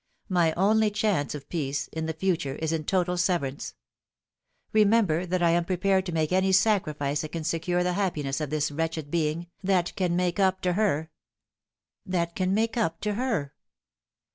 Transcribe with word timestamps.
My 0.29 0.51
only 0.53 0.89
chance 0.89 1.35
of 1.35 1.47
peace 1.47 1.87
iu 1.95 2.01
the 2.01 2.13
future 2.13 2.55
is 2.55 2.73
in 2.73 2.85
total 2.85 3.17
severance. 3.17 3.75
Kemember 4.73 5.29
that 5.29 5.43
I 5.43 5.51
am 5.51 5.63
prepared 5.63 6.07
to 6.07 6.11
make 6.11 6.31
any 6.31 6.51
sacrifice 6.53 7.21
that 7.21 7.31
can 7.33 7.43
secure 7.43 7.83
the 7.83 7.93
happiness 7.93 8.41
of 8.41 8.49
this 8.49 8.71
wretched 8.71 9.11
being, 9.11 9.45
that 9.63 9.95
can 9.95 10.15
make 10.15 10.39
up 10.39 10.59
to 10.61 10.73
hfci 10.73 11.09
""That 12.13 12.35
can 12.35 12.51
make 12.55 12.77
up 12.77 12.99
to 13.01 13.13
her 13.13 13.53